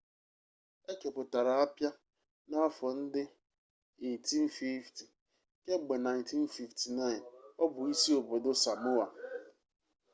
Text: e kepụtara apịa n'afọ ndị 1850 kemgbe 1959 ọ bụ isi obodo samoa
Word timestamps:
e 0.91 0.93
kepụtara 1.01 1.53
apịa 1.63 1.89
n'afọ 2.49 2.87
ndị 2.99 3.23
1850 4.05 5.03
kemgbe 5.65 5.95
1959 6.03 7.63
ọ 7.63 7.65
bụ 7.73 7.81
isi 7.93 8.09
obodo 8.19 8.51
samoa 8.63 9.07